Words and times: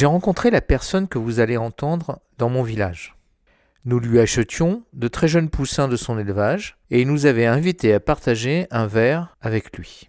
J'ai 0.00 0.06
rencontré 0.06 0.50
la 0.50 0.62
personne 0.62 1.08
que 1.08 1.18
vous 1.18 1.40
allez 1.40 1.58
entendre 1.58 2.22
dans 2.38 2.48
mon 2.48 2.62
village. 2.62 3.18
Nous 3.84 4.00
lui 4.00 4.18
achetions 4.18 4.82
de 4.94 5.08
très 5.08 5.28
jeunes 5.28 5.50
poussins 5.50 5.88
de 5.88 5.96
son 5.96 6.18
élevage 6.18 6.78
et 6.88 7.02
il 7.02 7.06
nous 7.06 7.26
avait 7.26 7.44
invités 7.44 7.92
à 7.92 8.00
partager 8.00 8.66
un 8.70 8.86
verre 8.86 9.36
avec 9.42 9.76
lui. 9.76 10.08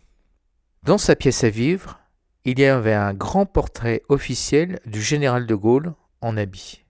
Dans 0.84 0.98
sa 0.98 1.18
pièce 1.18 1.44
à 1.44 1.50
vivre, 1.50 2.00
il 2.46 2.58
y 2.58 2.64
avait 2.64 2.94
un 2.94 3.14
grand 3.14 3.46
portrait 3.46 4.02
officiel 4.08 4.80
du 4.86 5.02
général 5.02 5.46
de 5.46 5.56
Gaulle 5.56 5.94
en 6.22 6.38
habit. 6.38 6.86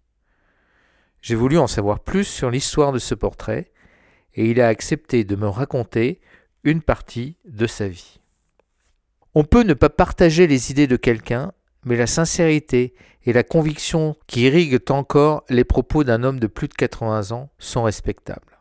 J'ai 1.24 1.34
voulu 1.34 1.58
en 1.58 1.66
savoir 1.66 2.02
plus 2.02 2.26
sur 2.26 2.52
l'histoire 2.52 2.92
de 2.92 3.00
ce 3.00 3.16
portrait 3.16 3.72
et 4.36 4.48
il 4.48 4.62
a 4.62 4.68
accepté 4.68 5.24
de 5.24 5.36
me 5.36 5.48
raconter 5.48 6.22
une 6.64 6.84
partie 6.84 7.36
de 7.46 7.66
sa 7.66 7.88
vie. 7.88 8.20
On 9.34 9.44
peut 9.44 9.64
ne 9.64 9.74
pas 9.74 9.90
partager 9.90 10.46
les 10.46 10.70
idées 10.70 10.86
de 10.86 10.98
quelqu'un 10.98 11.52
mais 11.86 11.96
la 11.96 12.08
sincérité 12.08 12.94
et 13.24 13.34
la 13.34 13.44
conviction 13.44 14.16
qui 14.28 14.42
irriguent 14.42 14.80
encore 14.90 15.44
les 15.50 15.64
propos 15.64 16.04
d'un 16.04 16.24
homme 16.24 16.40
de 16.40 16.48
plus 16.48 16.68
de 16.68 16.74
80 16.74 17.32
ans 17.32 17.50
sont 17.60 17.84
respectables. 17.84 18.60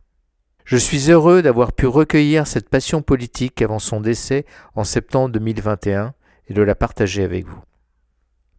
Je 0.65 0.77
suis 0.77 1.11
heureux 1.11 1.43
d'avoir 1.43 1.73
pu 1.73 1.87
recueillir 1.87 2.47
cette 2.47 2.69
passion 2.69 3.03
politique 3.03 3.61
avant 3.63 3.79
son 3.79 4.01
décès 4.01 4.47
en 4.75 4.85
septembre 4.85 5.31
2021 5.31 6.15
et 6.47 6.55
de 6.55 6.63
la 6.63 6.75
partager 6.75 7.25
avec 7.25 7.47
vous. 7.47 7.63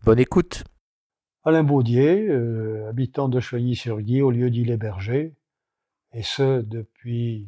Bonne 0.03 0.20
écoute. 0.20 0.64
Alain 1.44 1.64
Baudier, 1.64 2.28
euh, 2.28 2.89
habitant 2.89 3.30
de 3.30 3.39
Choigny-sur-Guy, 3.39 4.22
au 4.22 4.30
lieu 4.30 4.50
d'Île 4.50 4.75
Berger, 4.78 5.36
et 6.14 6.23
ce 6.23 6.62
depuis 6.62 7.48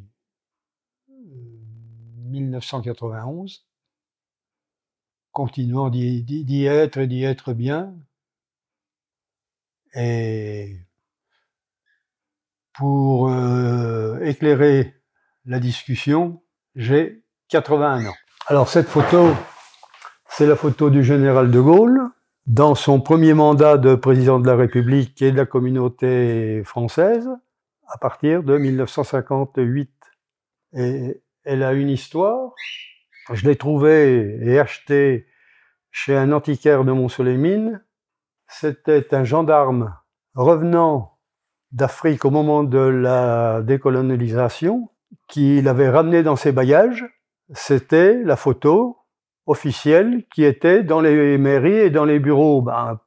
1991. 2.29 3.65
Continuant 5.33 5.89
d'y 5.89 6.65
être 6.65 6.97
et 6.99 7.07
d'y 7.07 7.23
être 7.23 7.53
bien. 7.53 7.93
Et 9.95 10.77
pour 12.73 13.29
euh, 13.29 14.19
éclairer 14.21 14.93
la 15.45 15.59
discussion, 15.59 16.43
j'ai 16.75 17.23
81 17.49 18.05
ans. 18.05 18.13
Alors 18.47 18.69
cette 18.69 18.87
photo, 18.87 19.33
c'est 20.29 20.45
la 20.45 20.55
photo 20.55 20.89
du 20.89 21.03
général 21.03 21.49
de 21.51 21.59
Gaulle 21.59 22.01
dans 22.45 22.75
son 22.75 23.01
premier 23.01 23.33
mandat 23.33 23.77
de 23.77 23.95
président 23.95 24.39
de 24.39 24.45
la 24.45 24.55
République 24.55 25.21
et 25.21 25.31
de 25.31 25.37
la 25.37 25.45
communauté 25.45 26.63
française 26.63 27.27
à 27.87 27.97
partir 27.97 28.43
de 28.43 28.57
1958. 28.57 29.89
Et 30.75 31.21
elle 31.43 31.63
a 31.63 31.73
une 31.73 31.89
histoire 31.89 32.53
je 33.31 33.45
l'ai 33.47 33.55
trouvé 33.55 34.37
et 34.41 34.59
acheté 34.59 35.27
chez 35.91 36.15
un 36.15 36.31
antiquaire 36.31 36.83
de 36.83 36.91
Montsolémine. 36.91 37.83
C'était 38.47 39.13
un 39.13 39.23
gendarme 39.23 39.95
revenant 40.35 41.17
d'Afrique 41.71 42.25
au 42.25 42.31
moment 42.31 42.63
de 42.63 42.79
la 42.79 43.61
décolonisation 43.61 44.89
qui 45.27 45.61
l'avait 45.61 45.89
ramené 45.89 46.23
dans 46.23 46.35
ses 46.35 46.51
bagages. 46.51 47.05
C'était 47.53 48.21
la 48.23 48.35
photo 48.35 48.97
officielle 49.45 50.25
qui 50.33 50.43
était 50.43 50.83
dans 50.83 51.01
les 51.01 51.37
mairies 51.37 51.73
et 51.73 51.89
dans 51.89 52.05
les 52.05 52.19
bureaux 52.19 52.61
ben, 52.61 52.99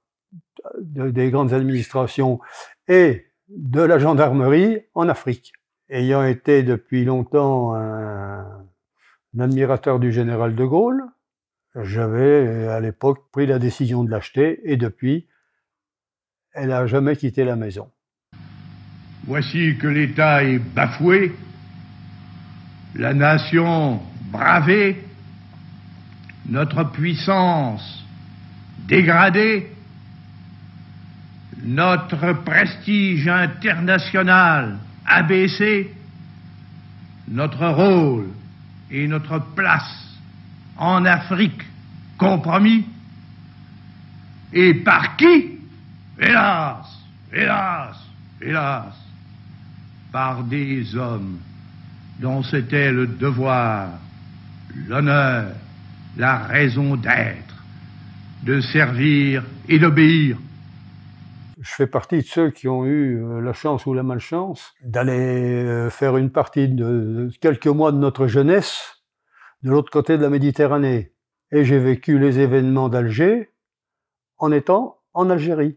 des 0.82 1.30
grandes 1.30 1.52
administrations 1.52 2.40
et 2.88 3.26
de 3.48 3.80
la 3.80 3.98
gendarmerie 3.98 4.80
en 4.94 5.08
Afrique. 5.08 5.52
Ayant 5.88 6.24
été 6.24 6.62
depuis 6.62 7.04
longtemps 7.04 7.74
un 7.74 8.55
admirateur 9.40 9.98
du 9.98 10.12
général 10.12 10.54
de 10.54 10.64
Gaulle. 10.64 11.04
J'avais 11.82 12.68
à 12.68 12.80
l'époque 12.80 13.30
pris 13.32 13.46
la 13.46 13.58
décision 13.58 14.02
de 14.02 14.10
l'acheter 14.10 14.60
et 14.64 14.76
depuis, 14.76 15.26
elle 16.54 16.68
n'a 16.68 16.86
jamais 16.86 17.16
quitté 17.16 17.44
la 17.44 17.56
maison. 17.56 17.90
Voici 19.24 19.76
que 19.78 19.86
l'État 19.86 20.44
est 20.44 20.58
bafoué, 20.58 21.32
la 22.94 23.12
nation 23.12 24.00
bravée, 24.30 25.02
notre 26.48 26.84
puissance 26.92 28.04
dégradée, 28.88 29.70
notre 31.62 32.32
prestige 32.44 33.28
international 33.28 34.78
abaissé, 35.04 35.92
notre 37.28 37.66
rôle 37.66 38.28
et 38.90 39.08
notre 39.08 39.38
place 39.54 40.18
en 40.76 41.04
Afrique 41.04 41.62
compromis 42.18 42.84
Et 44.52 44.74
par 44.74 45.16
qui? 45.16 45.58
Hélas, 46.18 46.86
hélas, 47.32 47.96
hélas, 48.40 48.94
par 50.10 50.44
des 50.44 50.96
hommes 50.96 51.38
dont 52.18 52.42
c'était 52.42 52.90
le 52.90 53.06
devoir, 53.06 53.88
l'honneur, 54.88 55.52
la 56.16 56.38
raison 56.38 56.96
d'être, 56.96 57.64
de 58.44 58.60
servir 58.60 59.42
et 59.68 59.78
d'obéir. 59.78 60.38
Je 61.66 61.74
fais 61.74 61.88
partie 61.88 62.18
de 62.18 62.22
ceux 62.22 62.50
qui 62.50 62.68
ont 62.68 62.86
eu 62.86 63.20
euh, 63.20 63.40
la 63.40 63.52
chance 63.52 63.86
ou 63.86 63.92
la 63.92 64.04
malchance 64.04 64.72
d'aller 64.84 65.64
euh, 65.64 65.90
faire 65.90 66.16
une 66.16 66.30
partie 66.30 66.68
de 66.68 67.28
quelques 67.40 67.66
mois 67.66 67.90
de 67.90 67.96
notre 67.96 68.28
jeunesse 68.28 69.02
de 69.64 69.70
l'autre 69.70 69.90
côté 69.90 70.16
de 70.16 70.22
la 70.22 70.30
Méditerranée. 70.30 71.12
Et 71.50 71.64
j'ai 71.64 71.80
vécu 71.80 72.20
les 72.20 72.38
événements 72.38 72.88
d'Alger 72.88 73.50
en 74.38 74.52
étant 74.52 75.00
en 75.12 75.28
Algérie. 75.28 75.76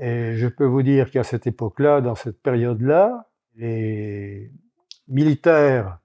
Et 0.00 0.34
je 0.34 0.48
peux 0.48 0.64
vous 0.64 0.82
dire 0.82 1.10
qu'à 1.10 1.24
cette 1.24 1.46
époque-là, 1.46 2.00
dans 2.00 2.14
cette 2.14 2.40
période-là, 2.42 3.28
les 3.54 4.50
militaires 5.08 5.98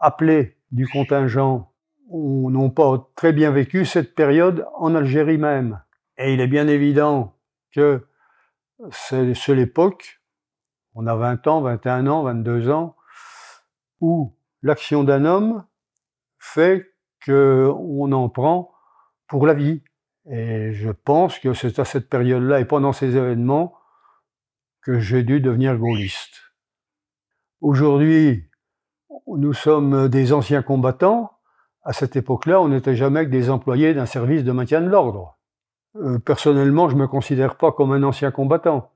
appelés 0.00 0.58
du 0.70 0.86
contingent 0.86 1.72
n'ont 2.10 2.70
pas 2.70 3.10
très 3.16 3.32
bien 3.32 3.52
vécu 3.52 3.86
cette 3.86 4.14
période 4.14 4.66
en 4.76 4.94
Algérie 4.94 5.38
même. 5.38 5.80
Et 6.18 6.34
il 6.34 6.42
est 6.42 6.46
bien 6.46 6.68
évident 6.68 7.38
que 7.72 8.04
c'est 8.90 9.54
l'époque, 9.54 10.20
on 10.94 11.06
a 11.06 11.14
20 11.14 11.46
ans, 11.46 11.60
21 11.60 12.06
ans, 12.06 12.22
22 12.22 12.70
ans, 12.70 12.96
où 14.00 14.36
l'action 14.62 15.04
d'un 15.04 15.24
homme 15.24 15.64
fait 16.38 16.94
qu'on 17.24 18.12
en 18.12 18.28
prend 18.28 18.72
pour 19.28 19.46
la 19.46 19.54
vie. 19.54 19.82
Et 20.30 20.72
je 20.72 20.90
pense 20.90 21.38
que 21.38 21.54
c'est 21.54 21.78
à 21.78 21.84
cette 21.84 22.08
période-là 22.08 22.60
et 22.60 22.64
pendant 22.64 22.92
ces 22.92 23.16
événements 23.16 23.74
que 24.82 24.98
j'ai 24.98 25.22
dû 25.22 25.40
devenir 25.40 25.76
gaulliste. 25.76 26.40
Aujourd'hui, 27.60 28.48
nous 29.26 29.52
sommes 29.52 30.08
des 30.08 30.32
anciens 30.32 30.62
combattants. 30.62 31.32
À 31.82 31.92
cette 31.92 32.16
époque-là, 32.16 32.60
on 32.60 32.68
n'était 32.68 32.96
jamais 32.96 33.24
que 33.24 33.30
des 33.30 33.50
employés 33.50 33.94
d'un 33.94 34.06
service 34.06 34.44
de 34.44 34.52
maintien 34.52 34.80
de 34.80 34.88
l'ordre. 34.88 35.39
Euh, 35.96 36.18
personnellement, 36.18 36.88
je 36.88 36.94
ne 36.94 37.00
me 37.00 37.08
considère 37.08 37.56
pas 37.56 37.72
comme 37.72 37.92
un 37.92 38.02
ancien 38.02 38.30
combattant, 38.30 38.92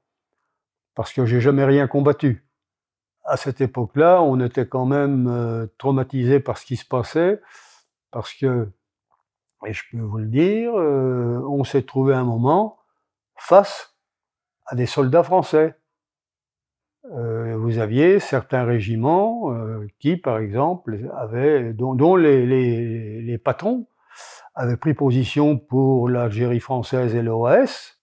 parce 0.95 1.13
que 1.13 1.27
j'ai 1.27 1.41
jamais 1.41 1.65
rien 1.65 1.89
combattu. 1.89 2.45
À 3.25 3.37
cette 3.37 3.61
époque-là, 3.61 4.23
on 4.23 4.39
était 4.41 4.67
quand 4.67 4.87
même 4.87 5.27
euh, 5.29 5.67
traumatisé 5.79 6.41
par 6.41 6.59
ce 6.59 6.67
qui 6.67 6.77
se 6.77 6.85
passait, 6.85 7.41
parce 8.11 8.33
que, 8.35 8.71
et 9.67 9.73
je 9.73 9.83
peux 9.91 9.99
vous 9.99 10.19
le 10.19 10.27
dire, 10.27 10.73
euh, 10.79 11.43
on 11.49 11.65
s'est 11.65 11.83
trouvé 11.83 12.15
un 12.15 12.25
moment 12.25 12.79
face 13.37 13.97
à 14.67 14.77
des 14.77 14.87
soldats 14.87 15.25
français. 15.25 15.75
vous 17.11 17.79
aviez 17.79 18.19
certains 18.21 18.65
régiments 18.65 19.53
qui, 19.99 20.17
par 20.17 20.39
exemple, 20.39 21.11
avaient, 21.17 21.73
dont, 21.75 22.17
les 22.17 23.39
patrons 23.39 23.87
avaient 24.55 24.77
pris 24.77 24.95
position 24.95 25.59
pour 25.59 26.09
l'Algérie 26.09 26.61
française 26.61 27.15
et 27.15 27.23
l'OAS, 27.23 27.99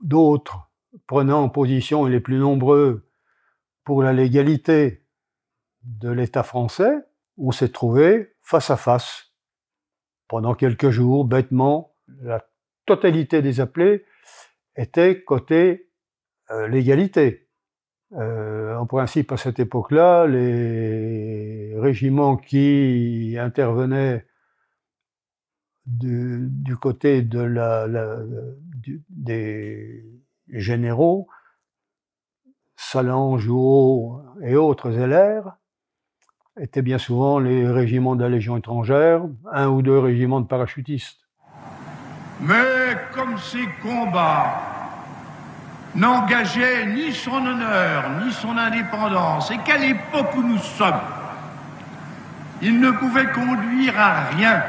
d'autres 0.00 0.70
prenant 1.06 1.48
position, 1.48 2.06
et 2.06 2.10
les 2.10 2.20
plus 2.20 2.38
nombreux, 2.38 3.08
pour 3.84 4.02
la 4.02 4.12
légalité 4.12 5.04
de 5.84 6.10
l'État 6.10 6.42
français, 6.42 6.92
on 7.38 7.52
s'est 7.52 7.68
trouvé 7.68 8.34
face 8.42 8.70
à 8.70 8.76
face. 8.76 9.32
Pendant 10.28 10.54
quelques 10.54 10.90
jours, 10.90 11.24
bêtement, 11.24 11.94
la 12.22 12.44
totalité 12.86 13.42
des 13.42 13.60
appelés 13.60 14.04
était 14.74 15.22
côté 15.22 15.90
euh, 16.50 16.66
légalité. 16.66 17.48
Euh, 18.12 18.76
en 18.76 18.86
principe, 18.86 19.32
à 19.32 19.36
cette 19.36 19.58
époque-là, 19.58 20.26
les 20.26 21.74
régiments 21.76 22.36
qui 22.36 23.36
intervenaient 23.38 24.26
du, 25.86 26.76
côté 26.80 27.22
des 29.10 30.04
généraux, 30.48 31.28
Salange, 32.76 33.48
et 34.42 34.56
autres 34.56 34.90
LR, 34.90 35.56
étaient 36.60 36.82
bien 36.82 36.98
souvent 36.98 37.38
les 37.38 37.68
régiments 37.68 38.16
de 38.16 38.22
la 38.22 38.28
Légion 38.28 38.56
étrangère, 38.56 39.22
un 39.52 39.68
ou 39.68 39.82
deux 39.82 39.98
régiments 39.98 40.40
de 40.40 40.46
parachutistes. 40.46 41.20
Mais 42.40 42.96
comme 43.14 43.38
ces 43.38 43.66
combats 43.82 44.62
n'engageaient 45.94 46.86
ni 46.86 47.12
son 47.12 47.46
honneur, 47.46 48.24
ni 48.24 48.32
son 48.32 48.56
indépendance, 48.56 49.50
et 49.50 49.58
qu'à 49.58 49.78
l'époque 49.78 50.34
où 50.36 50.42
nous 50.42 50.58
sommes, 50.58 51.00
ils 52.60 52.78
ne 52.78 52.90
pouvaient 52.90 53.32
conduire 53.32 53.98
à 53.98 54.24
rien 54.26 54.62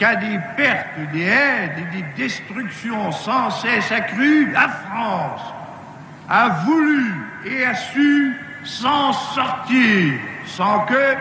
qu'à 0.00 0.16
des 0.16 0.38
pertes, 0.56 0.98
des 1.12 1.20
aides 1.20 1.78
et 1.78 1.96
des 1.98 2.06
destructions 2.16 3.12
sans 3.12 3.50
cesse 3.50 3.92
accrues, 3.92 4.50
la 4.50 4.66
France 4.66 5.42
a 6.26 6.64
voulu 6.64 7.12
et 7.44 7.66
a 7.66 7.74
su 7.74 8.34
s'en 8.64 9.12
sortir, 9.12 10.14
sans 10.46 10.86
que, 10.86 11.16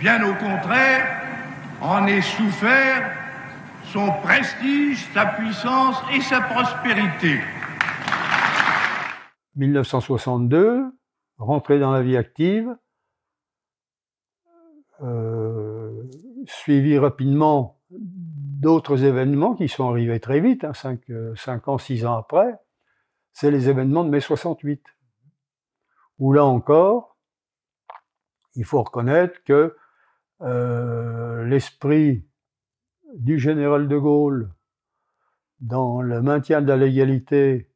bien 0.00 0.28
au 0.28 0.34
contraire, 0.34 1.06
en 1.80 2.04
ait 2.08 2.20
souffert 2.20 3.12
son 3.84 4.10
prestige, 4.24 5.06
sa 5.14 5.26
puissance 5.26 5.96
et 6.12 6.20
sa 6.20 6.40
prospérité. 6.40 7.38
1962, 9.54 10.92
rentré 11.38 11.78
dans 11.78 11.92
la 11.92 12.02
vie 12.02 12.16
active, 12.16 12.76
euh, 15.00 16.02
suivi 16.46 16.98
rapidement 16.98 17.73
d'autres 18.64 19.04
événements 19.04 19.54
qui 19.54 19.68
sont 19.68 19.90
arrivés 19.90 20.20
très 20.20 20.40
vite, 20.40 20.64
5 20.72 21.00
hein, 21.10 21.60
ans, 21.66 21.76
6 21.76 22.06
ans 22.06 22.16
après, 22.16 22.58
c'est 23.34 23.50
les 23.50 23.68
événements 23.68 24.04
de 24.04 24.08
mai 24.08 24.20
68, 24.20 24.82
où 26.18 26.32
là 26.32 26.46
encore, 26.46 27.18
il 28.54 28.64
faut 28.64 28.82
reconnaître 28.82 29.44
que 29.44 29.76
euh, 30.40 31.44
l'esprit 31.44 32.26
du 33.12 33.38
général 33.38 33.86
de 33.86 33.98
Gaulle 33.98 34.50
dans 35.60 36.00
le 36.00 36.22
maintien 36.22 36.62
de 36.62 36.68
la 36.68 36.78
légalité 36.78 37.70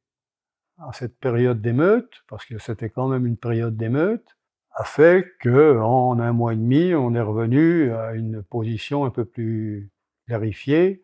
à 0.78 0.94
cette 0.94 1.18
période 1.18 1.60
d'émeute, 1.60 2.24
parce 2.28 2.46
que 2.46 2.56
c'était 2.58 2.88
quand 2.88 3.08
même 3.08 3.26
une 3.26 3.36
période 3.36 3.76
d'émeute, 3.76 4.38
a 4.72 4.84
fait 4.84 5.34
que 5.40 5.78
en 5.80 6.18
un 6.18 6.32
mois 6.32 6.54
et 6.54 6.56
demi, 6.56 6.94
on 6.94 7.14
est 7.14 7.20
revenu 7.20 7.92
à 7.92 8.14
une 8.14 8.42
position 8.42 9.04
un 9.04 9.10
peu 9.10 9.26
plus 9.26 9.92
clarifiée 10.28 11.02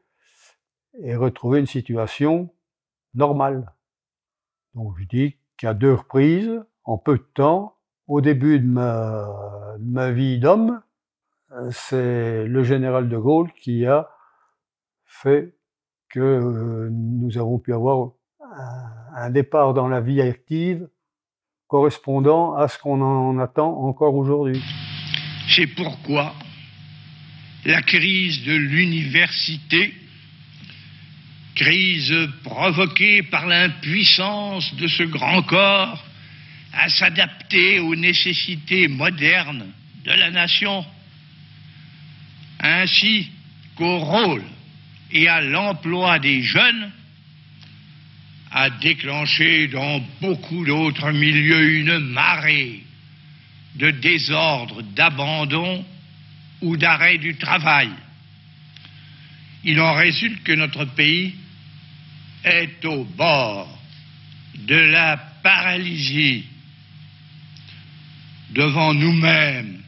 et 1.01 1.17
retrouvé 1.17 1.59
une 1.59 1.67
situation 1.67 2.55
normale. 3.15 3.73
Donc 4.75 4.95
je 4.99 5.05
dis 5.05 5.37
qu'à 5.57 5.73
deux 5.73 5.95
reprises, 5.95 6.63
en 6.85 6.99
peu 6.99 7.17
de 7.17 7.27
temps, 7.35 7.77
au 8.07 8.21
début 8.21 8.61
de 8.61 8.67
ma, 8.67 9.27
de 9.79 9.91
ma 9.91 10.11
vie 10.11 10.39
d'homme, 10.39 10.83
c'est 11.71 12.45
le 12.45 12.63
général 12.65 13.09
de 13.09 13.17
Gaulle 13.17 13.51
qui 13.55 13.87
a 13.87 14.11
fait 15.05 15.57
que 16.11 16.21
euh, 16.21 16.91
nous 16.93 17.39
avons 17.39 17.59
pu 17.59 17.73
avoir 17.73 18.11
un 19.15 19.31
départ 19.31 19.73
dans 19.73 19.89
la 19.89 20.01
vie 20.01 20.21
active 20.21 20.89
correspondant 21.67 22.55
à 22.55 22.69
ce 22.69 22.79
qu'on 22.79 23.01
en 23.01 23.39
attend 23.39 23.81
encore 23.81 24.15
aujourd'hui. 24.15 24.63
C'est 25.49 25.67
pourquoi 25.67 26.33
la 27.65 27.83
crise 27.83 28.45
de 28.45 28.55
l'université, 28.55 29.95
crise 31.55 32.15
provoquée 32.43 33.23
par 33.23 33.47
l'impuissance 33.47 34.75
de 34.75 34.87
ce 34.87 35.05
grand 35.05 35.43
corps 35.43 36.05
à 36.73 36.89
s'adapter 36.89 37.79
aux 37.79 37.95
nécessités 37.95 38.89
modernes 38.89 39.67
de 40.05 40.11
la 40.11 40.31
nation, 40.31 40.85
ainsi 42.61 43.31
qu'au 43.77 43.99
rôle 43.99 44.43
et 45.13 45.29
à 45.29 45.41
l'emploi 45.41 46.19
des 46.19 46.43
jeunes, 46.43 46.91
a 48.51 48.71
déclenché 48.71 49.69
dans 49.69 50.01
beaucoup 50.21 50.65
d'autres 50.65 51.11
milieux 51.11 51.79
une 51.79 51.99
marée 51.99 52.85
de 53.75 53.91
désordre, 53.91 54.83
d'abandon 54.83 55.85
ou 56.65 56.77
d'arrêt 56.79 57.19
du 57.19 57.37
travail. 57.37 57.91
Il 59.65 59.81
en 59.81 59.95
résulte 59.95 60.43
que 60.43 60.53
notre 60.53 60.87
pays 60.87 61.35
est 62.43 62.85
au 62.85 63.05
bord 63.05 63.69
de 64.55 64.75
la 64.75 65.17
paralysie 65.43 66.45
devant 68.51 68.95
nous-mêmes 68.95 69.83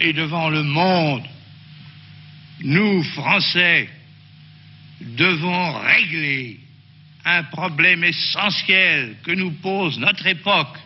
et 0.00 0.12
devant 0.12 0.48
le 0.48 0.62
monde. 0.62 1.24
Nous, 2.60 3.02
Français, 3.02 3.88
devons 5.00 5.78
régler 5.80 6.60
un 7.24 7.42
problème 7.44 8.04
essentiel 8.04 9.16
que 9.22 9.32
nous 9.32 9.52
pose 9.52 9.98
notre 9.98 10.26
époque, 10.26 10.78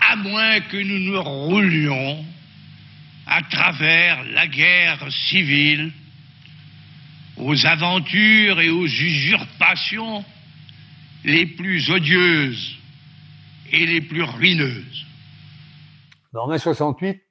à 0.00 0.16
moins 0.16 0.60
que 0.60 0.76
nous 0.76 0.98
nous 0.98 1.22
roulions 1.22 2.24
à 3.26 3.42
travers 3.42 4.24
la 4.24 4.46
guerre 4.46 5.10
civile, 5.12 5.92
aux 7.36 7.66
aventures 7.66 8.60
et 8.60 8.70
aux 8.70 8.86
usurpations 8.86 10.24
les 11.24 11.46
plus 11.46 11.90
odieuses 11.90 12.78
et 13.72 13.86
les 13.86 14.00
plus 14.00 14.22
ruineuses. 14.22 15.06
En 16.34 16.48
mai 16.48 16.58
68, 16.58 17.22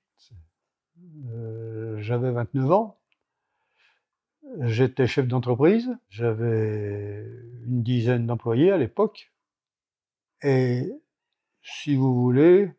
euh, 1.34 2.02
j'avais 2.02 2.32
29 2.32 2.72
ans. 2.72 2.98
J'étais 4.62 5.08
chef 5.08 5.28
d'entreprise, 5.28 5.90
j'avais 6.10 7.26
une 7.66 7.82
dizaine 7.82 8.28
d'employés 8.28 8.72
à 8.72 8.78
l'époque. 8.78 9.32
Et 10.44 10.92
si 11.64 11.96
vous 11.96 12.14
voulez, 12.14 12.70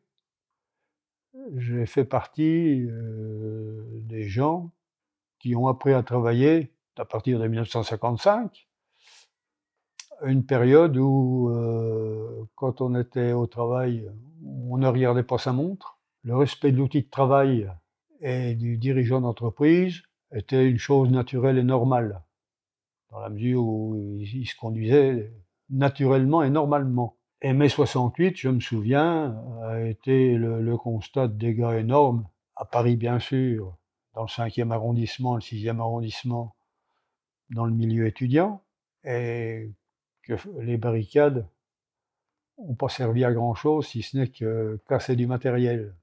j'ai 1.57 1.87
fait 1.87 2.05
partie 2.05 2.87
des 4.03 4.25
gens 4.25 4.73
qui 5.39 5.55
ont 5.55 5.69
appris 5.69 5.93
à 5.93 6.03
travailler 6.03 6.73
à 6.97 7.05
partir 7.05 7.39
de 7.39 7.47
1955, 7.47 8.69
une 10.25 10.47
période 10.47 10.97
où, 10.97 11.53
quand 12.55 12.81
on 12.81 12.95
était 12.95 13.33
au 13.33 13.47
travail, 13.47 14.09
on 14.45 14.79
ne 14.79 14.87
regardait 14.87 15.23
pas 15.23 15.39
sa 15.39 15.53
montre. 15.53 15.99
Le 16.23 16.37
respect 16.37 16.73
de 16.73 16.79
l'outil 16.79 17.03
de 17.03 17.11
travail 17.11 17.71
et 18.21 18.55
du 18.55 18.79
dirigeant 18.79 19.21
d'entreprise 19.21 20.03
était 20.33 20.69
une 20.69 20.79
chose 20.79 21.11
naturelle 21.11 21.59
et 21.59 21.63
normale, 21.63 22.23
dans 23.11 23.21
la 23.21 23.29
mesure 23.29 23.63
où 23.63 23.97
il 24.19 24.47
se 24.47 24.57
conduisait 24.57 25.33
naturellement 25.69 26.43
et 26.43 26.51
normalement. 26.51 27.17
Et 27.47 27.53
mai 27.53 27.69
68, 27.69 28.39
je 28.39 28.49
me 28.49 28.59
souviens, 28.59 29.39
a 29.65 29.83
été 29.83 30.35
le, 30.35 30.77
constat 30.79 31.29
de 31.29 31.35
dégâts 31.35 31.77
énormes, 31.79 32.27
à 32.57 32.65
Paris 32.65 32.97
bien 32.97 33.19
sûr, 33.19 33.77
dans 34.15 34.23
le 34.23 34.29
5e 34.29 34.71
arrondissement, 34.71 35.35
le 35.35 35.43
6e 35.43 35.79
arrondissement, 35.79 36.57
dans 37.51 37.67
le 37.67 37.75
milieu 37.75 38.07
étudiant, 38.07 38.63
et 39.05 39.71
que 40.23 40.33
les 40.63 40.79
barricades 40.79 41.47
n'ont 42.57 42.77
pas 42.77 42.89
servi 42.89 43.27
à 43.27 43.33
grand-chose, 43.35 43.89
si 43.89 44.01
ce 44.01 44.17
n'est 44.17 44.29
que 44.29 44.81
casser 44.89 45.15
du 45.15 45.27
matériel 45.27 45.95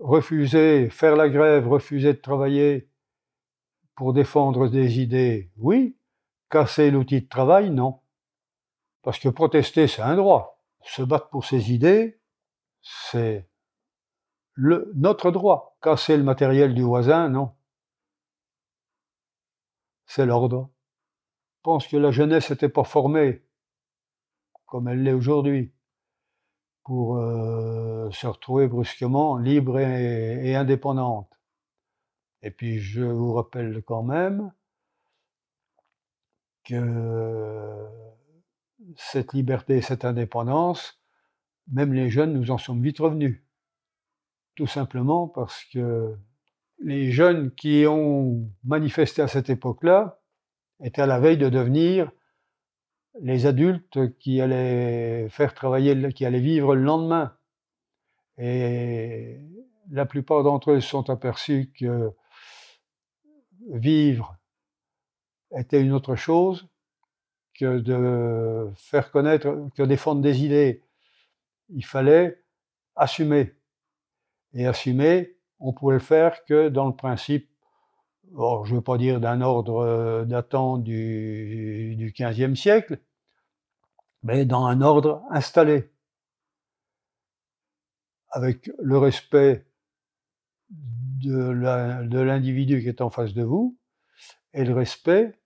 refuser, 0.00 0.88
faire 0.88 1.14
la 1.14 1.28
grève, 1.28 1.68
refuser 1.68 2.14
de 2.14 2.20
travailler 2.20 2.88
pour 3.96 4.14
défendre 4.14 4.68
des 4.68 4.98
idées, 4.98 5.50
oui. 5.58 5.94
Casser 6.48 6.90
l'outil 6.90 7.20
de 7.20 7.28
travail, 7.28 7.68
non. 7.68 7.99
Parce 9.02 9.18
que 9.18 9.28
protester, 9.28 9.88
c'est 9.88 10.02
un 10.02 10.16
droit. 10.16 10.62
Se 10.82 11.02
battre 11.02 11.28
pour 11.28 11.44
ses 11.44 11.72
idées, 11.72 12.20
c'est 12.90 13.48
notre 14.56 15.30
droit. 15.30 15.76
Casser 15.82 16.16
le 16.16 16.22
matériel 16.22 16.74
du 16.74 16.82
voisin, 16.82 17.28
non. 17.28 17.54
C'est 20.06 20.26
l'ordre. 20.26 20.70
Je 21.56 21.62
pense 21.62 21.86
que 21.86 21.96
la 21.96 22.10
jeunesse 22.10 22.50
n'était 22.50 22.68
pas 22.68 22.84
formée 22.84 23.42
comme 24.66 24.88
elle 24.88 25.02
l'est 25.02 25.12
aujourd'hui 25.12 25.72
pour 26.84 27.18
euh, 27.18 28.10
se 28.10 28.26
retrouver 28.26 28.68
brusquement 28.68 29.36
libre 29.36 29.78
et, 29.78 30.54
indépendante. 30.54 31.30
Et 32.42 32.50
puis 32.50 32.78
je 32.78 33.02
vous 33.02 33.34
rappelle 33.34 33.82
quand 33.82 34.02
même 34.02 34.52
que 36.64 38.09
cette 38.96 39.32
liberté 39.32 39.78
et 39.78 39.82
cette 39.82 40.04
indépendance, 40.04 41.00
même 41.70 41.92
les 41.92 42.10
jeunes 42.10 42.32
nous 42.32 42.50
en 42.50 42.58
sommes 42.58 42.82
vite 42.82 42.98
revenus. 42.98 43.42
Tout 44.56 44.66
simplement 44.66 45.28
parce 45.28 45.64
que 45.72 46.16
les 46.80 47.10
jeunes 47.12 47.50
qui 47.54 47.84
ont 47.86 48.50
manifesté 48.64 49.22
à 49.22 49.28
cette 49.28 49.50
époque-là 49.50 50.20
étaient 50.82 51.02
à 51.02 51.06
la 51.06 51.20
veille 51.20 51.38
de 51.38 51.48
devenir 51.48 52.10
les 53.20 53.46
adultes 53.46 54.16
qui 54.18 54.40
allaient 54.40 55.28
faire 55.28 55.54
travailler, 55.54 56.12
qui 56.12 56.24
allaient 56.24 56.40
vivre 56.40 56.74
le 56.74 56.82
lendemain. 56.82 57.36
Et 58.38 59.38
la 59.90 60.06
plupart 60.06 60.42
d'entre 60.42 60.72
eux 60.72 60.80
se 60.80 60.88
sont 60.88 61.10
aperçus 61.10 61.72
que 61.78 62.10
vivre 63.68 64.36
était 65.56 65.82
une 65.82 65.92
autre 65.92 66.14
chose 66.14 66.69
de 67.64 68.68
faire 68.76 69.10
connaître, 69.10 69.68
que 69.76 69.82
défendre 69.82 70.22
des 70.22 70.44
idées. 70.44 70.82
Il 71.70 71.84
fallait 71.84 72.42
assumer. 72.96 73.54
Et 74.52 74.66
assumer, 74.66 75.36
on 75.60 75.72
pouvait 75.72 75.94
le 75.94 76.00
faire 76.00 76.44
que 76.44 76.68
dans 76.68 76.86
le 76.86 76.94
principe, 76.94 77.48
je 78.24 78.70
ne 78.70 78.74
veux 78.76 78.80
pas 78.82 78.98
dire 78.98 79.20
d'un 79.20 79.40
ordre 79.40 79.78
euh, 79.78 80.24
datant 80.24 80.78
du, 80.78 81.94
du 81.96 82.12
XVe 82.12 82.54
siècle, 82.54 82.98
mais 84.22 84.44
dans 84.44 84.66
un 84.66 84.80
ordre 84.80 85.22
installé, 85.30 85.90
avec 88.30 88.70
le 88.78 88.98
respect 88.98 89.66
de 90.70 92.20
l'individu 92.20 92.80
qui 92.80 92.88
est 92.88 93.00
en 93.00 93.10
face 93.10 93.34
de 93.34 93.42
vous 93.42 93.76
et 94.54 94.64
le 94.64 94.72
respect 94.72 95.39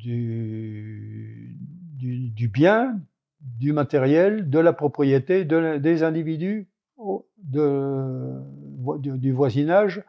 du, 0.00 1.56
du, 1.98 2.48
bien, 2.48 3.00
du 3.40 3.72
matériel, 3.72 4.48
de 4.48 4.58
la 4.58 4.72
propriété 4.72 5.44
des 5.44 6.02
individus 6.02 6.68
du 7.38 9.32
voisinage 9.32 10.02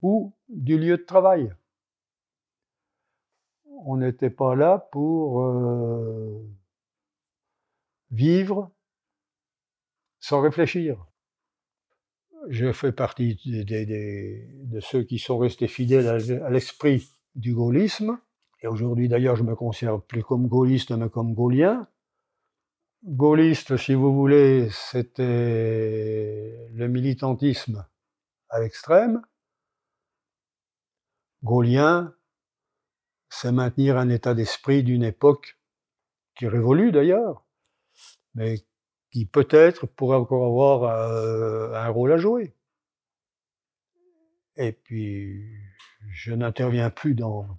ou 0.00 0.32
du 0.48 0.78
lieu 0.78 0.96
de 0.96 1.02
travail. 1.02 1.52
On 3.84 3.96
n'était 3.96 4.30
pas 4.30 4.54
là 4.54 4.88
pour 4.92 5.42
euh, 5.42 6.48
vivre 8.10 8.70
sans 10.20 10.40
réfléchir. 10.40 11.04
Je 12.48 12.72
fais 12.72 12.92
partie 12.92 13.36
de 13.44 14.80
ceux 14.80 15.02
qui 15.02 15.18
sont 15.18 15.38
restés 15.38 15.68
fidèles 15.68 16.08
à 16.42 16.50
l'esprit 16.50 17.08
du 17.34 17.54
gaullisme. 17.54 18.18
Et 18.62 18.68
aujourd'hui, 18.68 19.08
d'ailleurs, 19.08 19.36
je 19.36 19.42
me 19.42 19.56
considère 19.56 20.00
plus 20.00 20.22
comme 20.22 20.46
gaulliste, 20.46 20.92
mais 20.92 21.10
comme 21.10 21.34
gaullien. 21.34 21.88
Gaulliste, 23.04 23.76
si 23.76 23.94
vous 23.94 24.14
voulez, 24.14 24.68
c'était 24.70 26.68
le 26.72 26.86
militantisme 26.86 27.84
à 28.48 28.60
l'extrême. 28.60 29.20
Gaullien, 31.42 32.14
c'est 33.28 33.50
maintenir 33.50 33.98
un 33.98 34.08
état 34.08 34.34
d'esprit 34.34 34.84
d'une 34.84 35.02
époque 35.02 35.58
qui 36.36 36.46
révolue 36.46 36.92
d'ailleurs, 36.92 37.44
mais 38.34 38.64
qui 39.10 39.26
peut-être 39.26 39.86
pourrait 39.86 40.16
encore 40.16 40.46
avoir 40.46 40.84
euh, 40.84 41.72
un 41.74 41.88
rôle 41.88 42.12
à 42.12 42.16
jouer. 42.16 42.54
Et 44.56 44.70
puis, 44.72 45.42
je 46.10 46.32
n'interviens 46.32 46.90
plus 46.90 47.14
dans, 47.14 47.58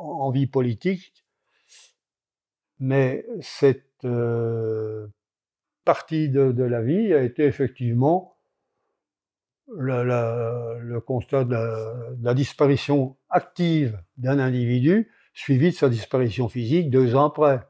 en 0.00 0.30
vie 0.30 0.46
politique, 0.46 1.24
mais 2.78 3.26
cette 3.42 4.04
euh, 4.04 5.06
partie 5.84 6.28
de, 6.28 6.62
la 6.62 6.82
vie 6.82 7.12
a 7.12 7.22
été 7.22 7.44
effectivement 7.44 8.36
le 9.68 10.98
constat 10.98 11.44
de 11.44 11.54
la, 12.22 12.34
disparition 12.34 13.16
active 13.28 14.02
d'un 14.16 14.38
individu 14.40 15.12
suivi 15.32 15.70
de 15.70 15.76
sa 15.76 15.88
disparition 15.88 16.48
physique 16.48 16.90
deux 16.90 17.14
ans 17.14 17.26
après. 17.26 17.60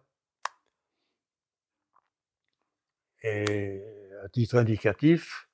Et 3.23 3.83
à 4.25 4.29
titre 4.31 4.57
indicatif, 4.57 5.49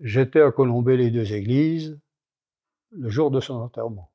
j'étais 0.00 0.40
à 0.40 0.50
colomber 0.50 0.96
les 0.96 1.10
deux 1.10 1.34
églises 1.34 1.98
le 2.90 3.10
jour 3.10 3.30
de 3.30 3.40
son 3.40 3.54
enterrement. 3.54 4.10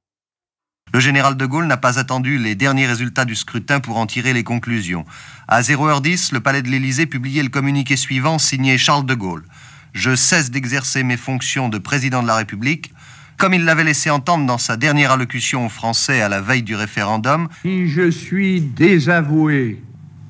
Le 0.93 1.00
général 1.00 1.38
de 1.38 1.45
Gaulle 1.45 1.67
n'a 1.67 1.77
pas 1.77 2.00
attendu 2.00 2.38
les 2.38 2.53
derniers 2.53 2.85
résultats 2.85 3.23
du 3.23 3.35
scrutin 3.35 3.79
pour 3.79 3.97
en 3.97 4.05
tirer 4.05 4.33
les 4.33 4.43
conclusions. 4.43 5.05
À 5.47 5.61
0h10, 5.61 6.33
le 6.33 6.41
palais 6.41 6.61
de 6.61 6.67
l'Élysée 6.67 7.05
publiait 7.05 7.43
le 7.43 7.50
communiqué 7.50 7.95
suivant 7.95 8.38
signé 8.38 8.77
Charles 8.77 9.05
de 9.05 9.13
Gaulle. 9.13 9.45
Je 9.93 10.15
cesse 10.15 10.51
d'exercer 10.51 11.03
mes 11.03 11.15
fonctions 11.15 11.69
de 11.69 11.77
président 11.77 12.21
de 12.21 12.27
la 12.27 12.35
République. 12.35 12.93
Comme 13.38 13.53
il 13.53 13.63
l'avait 13.63 13.85
laissé 13.85 14.09
entendre 14.09 14.45
dans 14.45 14.57
sa 14.57 14.75
dernière 14.75 15.11
allocution 15.11 15.65
aux 15.65 15.69
Français 15.69 16.21
à 16.21 16.27
la 16.27 16.41
veille 16.41 16.61
du 16.61 16.75
référendum. 16.75 17.47
Si 17.61 17.88
je 17.88 18.11
suis 18.11 18.59
désavoué 18.59 19.81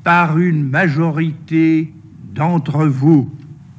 par 0.03 0.37
une 0.37 0.69
majorité 0.69 1.91
d'entre 2.33 2.85
vous, 2.85 3.33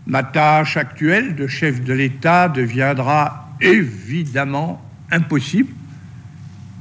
ma 0.09 0.25
tâche 0.25 0.77
actuelle 0.77 1.37
de 1.37 1.47
chef 1.47 1.81
de 1.81 1.93
l'État 1.93 2.49
deviendra 2.49 3.49
évidemment 3.61 4.83
impossible 5.13 5.73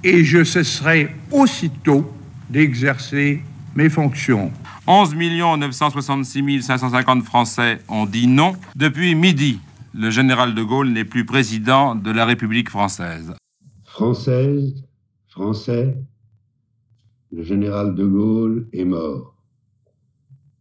et 0.04 0.24
je 0.24 0.44
cesserai 0.44 1.16
aussitôt 1.32 2.12
d'exercer 2.50 3.42
mes 3.76 3.90
fonctions. 3.90 4.52
11 4.88 5.16
966 5.16 6.62
550 6.62 7.24
Français 7.24 7.80
ont 7.88 8.06
dit 8.06 8.28
non. 8.28 8.56
Depuis 8.76 9.16
midi, 9.16 9.60
le 9.94 10.10
général 10.10 10.56
de 10.56 10.64
Gaulle 10.64 10.90
n'est 10.90 11.06
plus 11.06 11.26
président 11.26 11.96
de 11.96 12.12
la 12.12 12.26
République 12.26 12.70
française. 12.70 13.34
Française, 13.86 14.84
Français, 15.28 15.96
le 17.32 17.44
général 17.44 17.96
de 17.96 18.06
Gaulle 18.06 18.68
est 18.74 18.86
mort. 18.86 19.36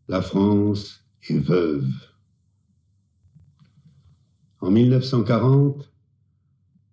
La 0.08 0.22
France 0.22 1.04
est 1.28 1.38
veuve. 1.38 1.88
En 4.60 4.70
1940, 4.70 5.90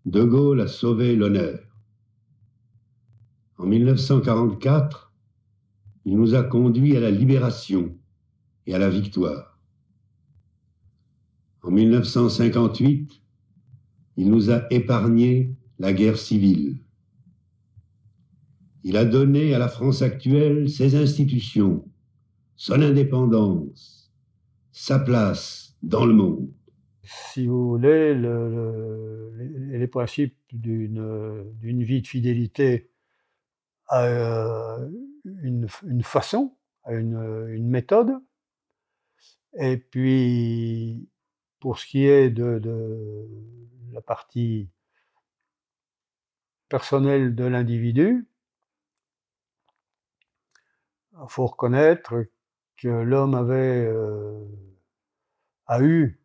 de 0.06 0.24
Gaulle 0.24 0.62
a 0.62 0.68
sauvé 0.68 1.16
l'honneur. 1.16 1.67
En 3.58 3.66
1944, 3.66 5.12
il 6.06 6.16
nous 6.16 6.36
a 6.36 6.44
conduits 6.44 6.96
à 6.96 7.00
la 7.00 7.10
libération 7.10 7.98
et 8.68 8.76
à 8.76 8.78
la 8.78 8.90
victoire. 8.90 9.60
En 11.64 11.72
1958, 11.72 13.22
il 14.18 14.30
nous 14.30 14.52
a 14.52 14.72
épargné 14.72 15.56
la 15.80 15.92
guerre 15.92 16.18
civile. 16.18 16.78
Il 18.84 18.96
a 18.96 19.06
donné 19.06 19.54
à 19.54 19.60
la 19.60 19.68
France 19.68 20.02
actuelle 20.02 20.70
ses 20.70 20.96
institutions, 20.96 21.84
son 22.56 22.82
indépendance, 22.82 24.14
sa 24.72 25.00
place 25.00 25.76
dans 25.82 26.06
le 26.06 26.14
monde. 26.14 26.50
Si 27.04 27.48
vous 27.48 27.70
voulez, 27.70 28.14
les 28.16 29.88
principes 29.88 30.38
d'une 30.54 31.84
vie 31.84 32.02
de 32.02 32.08
fidélité 32.08 32.92
à 33.88 34.77
une, 35.25 35.67
façon, 36.03 36.56
à 36.84 36.94
une, 36.94 37.67
méthode. 37.67 38.12
Et 39.53 39.77
puis, 39.77 41.10
pour 41.60 41.79
ce 41.79 41.86
qui 41.86 42.06
est 42.06 42.29
de, 42.29 43.27
la 43.91 44.01
partie 44.01 44.70
personnelle 46.70 47.36
de 47.36 47.46
l'individu, 47.46 48.27
il 51.13 51.29
faut 51.29 51.48
reconnaître 51.48 52.25
que 52.77 52.88
l'homme 52.89 53.34
avait 53.34 53.91
a 55.65 55.82
eu 55.82 56.20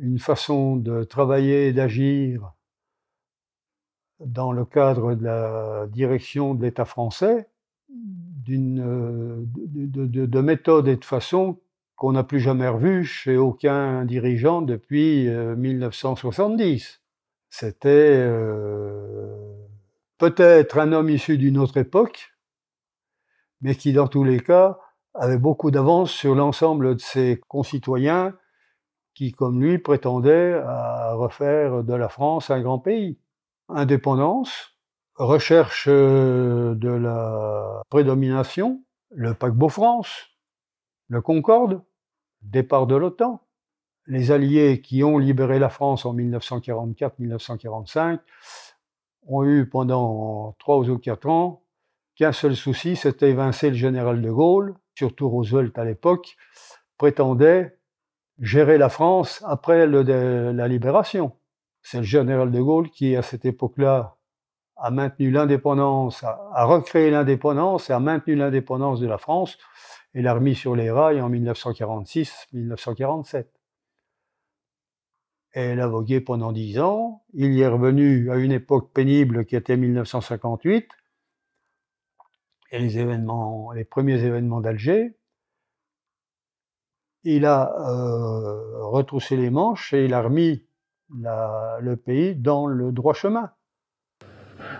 une 0.00 0.18
façon 0.18 0.76
de 0.76 1.04
travailler 1.04 1.68
et 1.68 1.72
d'agir 1.72 2.52
dans 4.20 4.52
le 4.52 4.64
cadre 4.64 5.14
de 5.14 5.24
la 5.24 5.86
direction 5.88 6.54
de 6.54 6.62
l'État 6.62 6.84
français, 6.84 7.48
d'une, 7.88 8.80
euh, 8.80 9.42
de, 9.54 10.26
de, 10.26 10.40
méthode 10.40 10.88
et 10.88 10.96
de 10.96 11.04
façon 11.04 11.58
qu'on 11.96 12.12
n'a 12.12 12.24
plus 12.24 12.40
jamais 12.40 12.68
revue 12.68 13.04
chez 13.04 13.36
aucun 13.36 14.04
dirigeant 14.04 14.62
depuis 14.62 15.28
1970. 15.28 16.72
Euh, 16.72 16.98
C'était 17.50 18.14
euh, 18.16 19.36
peut-être 20.18 20.78
un 20.78 20.92
homme 20.92 21.10
issu 21.10 21.36
d'une 21.36 21.58
autre 21.58 21.76
époque, 21.76 22.32
mais 23.60 23.74
qui 23.74 23.92
dans 23.92 24.08
tous 24.08 24.24
les 24.24 24.40
cas 24.40 24.78
avait 25.14 25.38
beaucoup 25.38 25.70
d'avance 25.70 26.10
sur 26.10 26.34
l'ensemble 26.34 26.96
de 26.96 27.00
ses 27.00 27.40
concitoyens 27.48 28.34
qui, 29.14 29.32
comme 29.32 29.60
lui, 29.60 29.78
prétendaient 29.78 30.54
à 30.64 31.12
refaire 31.14 31.82
de 31.82 31.94
la 31.94 32.08
France 32.08 32.50
un 32.50 32.62
grand 32.62 32.78
pays 32.78 33.18
indépendance, 33.74 34.76
recherche 35.16 35.86
euh, 35.88 36.74
de 36.74 36.88
la 36.88 37.82
prédomination, 37.90 38.82
le 39.10 39.34
paquebot 39.34 39.68
France, 39.68 40.30
le 41.08 41.20
Concorde, 41.20 41.82
départ 42.42 42.86
de 42.86 42.96
l'OTAN. 42.96 43.42
Les 44.06 44.32
Alliés 44.32 44.80
qui 44.80 45.04
ont 45.04 45.18
libéré 45.18 45.58
la 45.58 45.68
France 45.68 46.06
en 46.06 46.14
1944-1945 46.14 48.20
ont 49.26 49.44
eu 49.44 49.68
pendant 49.68 50.56
trois 50.58 50.88
ou 50.88 50.96
quatre 50.98 51.28
ans 51.28 51.62
qu'un 52.16 52.32
seul 52.32 52.56
souci, 52.56 52.96
c'était 52.96 53.30
évincer 53.30 53.70
le 53.70 53.76
général 53.76 54.20
de 54.20 54.30
Gaulle, 54.30 54.74
surtout 54.94 55.28
Roosevelt 55.28 55.78
à 55.78 55.84
l'époque, 55.84 56.36
prétendait 56.98 57.78
gérer 58.40 58.78
la 58.78 58.88
France 58.88 59.44
après 59.46 59.86
la 59.86 60.68
libération. 60.68 61.32
C'est 61.82 61.98
le 61.98 62.04
général 62.04 62.50
de 62.50 62.60
Gaulle 62.60 62.90
qui, 62.90 63.14
à 63.16 63.22
cette 63.22 63.44
époque-là, 63.44 64.16
a 64.76 64.90
maintenu 64.90 65.30
l'indépendance, 65.30 66.24
a, 66.24 66.64
recréé 66.64 67.10
l'indépendance 67.10 67.90
et 67.90 67.92
a 67.92 68.00
maintenu 68.00 68.34
l'indépendance 68.34 69.00
de 69.00 69.06
la 69.06 69.18
France 69.18 69.58
et 70.14 70.22
l'a 70.22 70.32
remis 70.34 70.54
sur 70.54 70.74
les 70.74 70.90
rails 70.90 71.20
en 71.20 71.30
1946-1947. 71.30 73.46
Elle 75.52 75.80
a 75.80 75.86
vogué 75.86 76.20
pendant 76.20 76.52
dix 76.52 76.78
ans. 76.78 77.24
Il 77.34 77.52
y 77.52 77.60
est 77.60 77.66
revenu 77.66 78.30
à 78.30 78.36
une 78.36 78.52
époque 78.52 78.92
pénible 78.92 79.44
qui 79.44 79.56
était 79.56 79.76
1958 79.76 80.88
et 82.72 82.78
les 82.78 83.84
premiers 83.84 84.22
événements 84.22 84.60
d'Alger. 84.60 85.16
Il 87.24 87.44
a 87.44 87.74
euh, 87.80 88.86
retroussé 88.86 89.36
les 89.36 89.50
manches 89.50 89.92
et 89.92 90.04
il 90.04 90.14
a 90.14 90.22
remis 90.22 90.64
le 91.12 91.94
pays 91.96 92.34
dans 92.34 92.66
le 92.66 92.92
droit 92.92 93.14
chemin. 93.14 93.50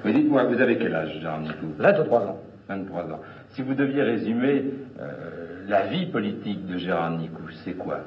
Mais 0.05 0.13
dites-moi, 0.13 0.45
vous 0.45 0.61
avez 0.61 0.79
quel 0.79 0.95
âge, 0.95 1.19
Jean 1.23 1.41
Nicou 1.41 1.75
23 1.79 2.21
ans. 2.21 2.39
23 2.69 3.03
ans. 3.05 3.21
Si 3.51 3.63
vous 3.63 3.75
deviez 3.75 4.03
résumer 4.03 4.65
euh, 5.01 5.65
la 5.67 5.87
vie 5.87 6.07
politique 6.07 6.67
de 6.67 6.79
Gérard 6.79 7.11
Nicou, 7.11 7.43
c'est 7.65 7.73
quoi? 7.73 8.01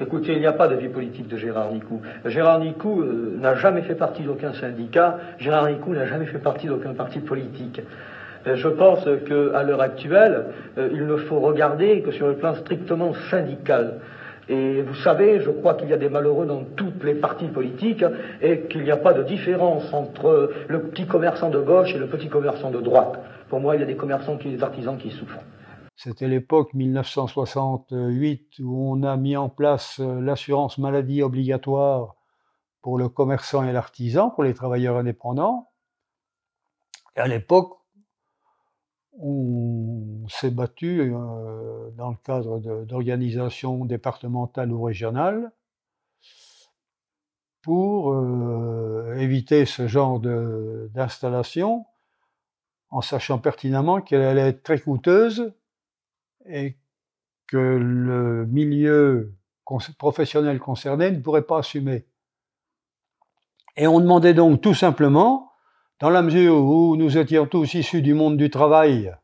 Écoutez, 0.00 0.34
il 0.34 0.38
n'y 0.38 0.46
a 0.46 0.52
pas 0.52 0.68
de 0.68 0.76
vie 0.76 0.88
politique 0.88 1.26
de 1.26 1.36
Gérard 1.36 1.72
Nicou. 1.72 2.00
Gérard 2.24 2.60
Nicou 2.60 3.02
euh, 3.02 3.36
n'a 3.40 3.56
jamais 3.56 3.82
fait 3.82 3.96
partie 3.96 4.22
d'aucun 4.22 4.52
syndicat. 4.52 5.18
Gérard 5.38 5.68
Nicou 5.68 5.92
n'a 5.92 6.06
jamais 6.06 6.26
fait 6.26 6.38
partie 6.38 6.68
d'aucun 6.68 6.94
parti 6.94 7.18
politique. 7.18 7.82
Euh, 8.46 8.54
je 8.54 8.68
pense 8.68 9.04
qu'à 9.26 9.62
l'heure 9.64 9.80
actuelle, 9.80 10.46
euh, 10.78 10.88
il 10.92 11.04
ne 11.06 11.16
faut 11.16 11.40
regarder 11.40 12.02
que 12.02 12.12
sur 12.12 12.28
le 12.28 12.36
plan 12.36 12.54
strictement 12.54 13.12
syndical. 13.30 13.94
Et 14.48 14.80
vous 14.80 14.94
savez, 14.94 15.40
je 15.40 15.50
crois 15.50 15.74
qu'il 15.74 15.88
y 15.88 15.92
a 15.92 15.98
des 15.98 16.08
malheureux 16.08 16.46
dans 16.46 16.64
toutes 16.64 17.04
les 17.04 17.14
partis 17.14 17.48
politiques 17.48 18.04
et 18.40 18.62
qu'il 18.62 18.82
n'y 18.82 18.90
a 18.90 18.96
pas 18.96 19.12
de 19.12 19.22
différence 19.22 19.92
entre 19.92 20.52
le 20.68 20.82
petit 20.84 21.06
commerçant 21.06 21.50
de 21.50 21.60
gauche 21.60 21.94
et 21.94 21.98
le 21.98 22.06
petit 22.06 22.28
commerçant 22.28 22.70
de 22.70 22.80
droite. 22.80 23.18
Pour 23.50 23.60
moi, 23.60 23.76
il 23.76 23.80
y 23.80 23.82
a 23.82 23.86
des 23.86 23.96
commerçants 23.96 24.38
qui, 24.38 24.50
des 24.50 24.62
artisans 24.62 24.96
qui 24.96 25.10
souffrent. 25.10 25.40
C'était 25.96 26.28
l'époque 26.28 26.72
1968 26.74 28.60
où 28.60 28.92
on 28.92 29.02
a 29.02 29.16
mis 29.16 29.36
en 29.36 29.48
place 29.48 29.98
euh, 29.98 30.20
l'assurance 30.20 30.78
maladie 30.78 31.22
obligatoire 31.22 32.14
pour 32.82 32.98
le 32.98 33.08
commerçant 33.08 33.64
et 33.64 33.72
l'artisan, 33.72 34.30
pour 34.30 34.44
les 34.44 34.54
travailleurs 34.54 34.96
indépendants. 34.96 35.68
Et 37.16 37.20
à 37.20 37.26
l'époque, 37.26 37.78
on 39.20 40.26
s'est 40.28 40.50
battu 40.50 41.00
euh, 41.00 41.90
dans 41.96 42.10
le 42.10 42.16
cadre 42.24 42.58
d'organisations 42.84 43.84
départementales 43.84 44.72
ou 44.72 44.82
régionales 44.82 45.50
pour 47.62 48.12
euh, 48.12 49.16
éviter 49.18 49.66
ce 49.66 49.88
genre 49.88 50.20
d'installation 50.20 51.86
en 52.90 53.02
sachant 53.02 53.38
pertinemment 53.38 54.00
qu'elle 54.00 54.22
allait 54.22 54.48
être 54.48 54.62
très 54.62 54.78
coûteuse 54.78 55.52
et 56.46 56.76
que 57.46 57.56
le 57.56 58.46
milieu 58.46 59.34
professionnel 59.98 60.58
concerné 60.58 61.10
ne 61.10 61.20
pourrait 61.20 61.42
pas 61.42 61.58
assumer. 61.58 62.06
Et 63.76 63.86
on 63.86 64.00
demandait 64.00 64.34
donc 64.34 64.60
tout 64.60 64.74
simplement, 64.74 65.47
dans 66.00 66.10
la 66.10 66.22
mesure 66.22 66.56
où 66.56 66.96
nous 66.96 67.18
étions 67.18 67.46
tous 67.46 67.74
issus 67.74 68.02
du 68.02 68.14
monde 68.14 68.36
du 68.36 68.50
travail 68.50 69.14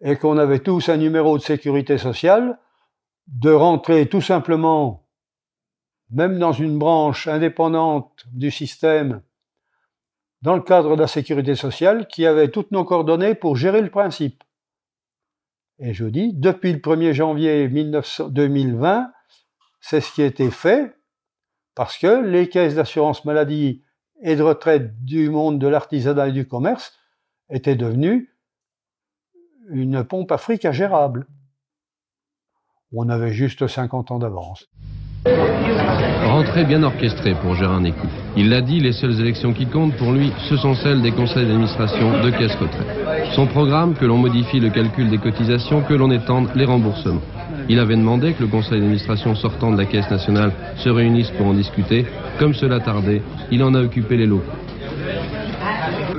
et 0.00 0.16
qu'on 0.16 0.38
avait 0.38 0.60
tous 0.60 0.88
un 0.88 0.96
numéro 0.96 1.38
de 1.38 1.42
sécurité 1.42 1.98
sociale, 1.98 2.58
de 3.26 3.50
rentrer 3.50 4.08
tout 4.08 4.20
simplement, 4.20 5.06
même 6.10 6.38
dans 6.38 6.52
une 6.52 6.78
branche 6.78 7.26
indépendante 7.26 8.24
du 8.32 8.50
système, 8.50 9.22
dans 10.42 10.56
le 10.56 10.62
cadre 10.62 10.96
de 10.96 11.00
la 11.02 11.06
sécurité 11.06 11.54
sociale, 11.54 12.06
qui 12.06 12.26
avait 12.26 12.50
toutes 12.50 12.70
nos 12.70 12.84
coordonnées 12.84 13.34
pour 13.34 13.56
gérer 13.56 13.80
le 13.80 13.90
principe. 13.90 14.44
Et 15.78 15.94
je 15.94 16.04
dis, 16.04 16.32
depuis 16.34 16.72
le 16.72 16.80
1er 16.80 17.12
janvier 17.12 17.68
2020, 17.68 19.10
c'est 19.80 20.00
ce 20.00 20.12
qui 20.12 20.22
a 20.22 20.26
été 20.26 20.50
fait, 20.50 20.94
parce 21.74 21.96
que 21.96 22.22
les 22.26 22.48
caisses 22.48 22.74
d'assurance 22.74 23.24
maladie 23.24 23.83
et 24.22 24.36
de 24.36 24.42
retraite 24.42 25.04
du 25.04 25.30
monde 25.30 25.58
de 25.58 25.66
l'artisanat 25.66 26.28
et 26.28 26.32
du 26.32 26.46
commerce 26.46 26.92
étaient 27.50 27.76
devenues 27.76 28.30
une 29.68 30.04
pompe 30.04 30.32
à 30.32 30.38
fric. 30.38 30.66
On 32.92 33.08
avait 33.08 33.32
juste 33.32 33.66
50 33.66 34.10
ans 34.10 34.18
d'avance. 34.18 34.68
Rentrée 35.26 36.64
bien 36.64 36.82
orchestrée 36.82 37.34
pour 37.40 37.54
Gérard 37.54 37.80
Nécou. 37.80 38.06
Il 38.36 38.50
l'a 38.50 38.60
dit, 38.60 38.80
les 38.80 38.92
seules 38.92 39.20
élections 39.20 39.52
qui 39.52 39.66
comptent 39.66 39.96
pour 39.96 40.12
lui, 40.12 40.32
ce 40.48 40.56
sont 40.56 40.74
celles 40.74 41.00
des 41.00 41.12
conseils 41.12 41.46
d'administration 41.46 42.22
de 42.22 42.30
caisse 42.30 42.54
retraite. 42.56 43.32
Son 43.34 43.46
programme, 43.46 43.94
que 43.94 44.04
l'on 44.04 44.18
modifie 44.18 44.60
le 44.60 44.70
calcul 44.70 45.10
des 45.10 45.18
cotisations, 45.18 45.82
que 45.82 45.94
l'on 45.94 46.10
étende 46.10 46.50
les 46.54 46.64
remboursements. 46.64 47.22
Il 47.68 47.78
avait 47.78 47.96
demandé 47.96 48.34
que 48.34 48.42
le 48.42 48.48
conseil 48.48 48.80
d'administration 48.80 49.34
sortant 49.34 49.72
de 49.72 49.78
la 49.78 49.86
caisse 49.86 50.10
nationale 50.10 50.52
se 50.76 50.90
réunisse 50.90 51.30
pour 51.30 51.46
en 51.46 51.54
discuter. 51.54 52.04
Comme 52.38 52.52
cela 52.52 52.78
tardait, 52.78 53.22
il 53.50 53.62
en 53.62 53.74
a 53.74 53.80
occupé 53.80 54.18
les 54.18 54.26
locaux. 54.26 54.52